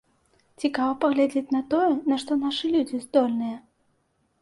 [0.63, 3.57] Цікава паглядзець на тое, на што нашы людзі здольныя.